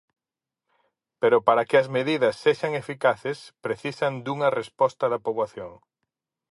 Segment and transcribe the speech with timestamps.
[1.21, 5.71] Pero para que as medidas sexan eficaces precisan dunha resposta da poboación.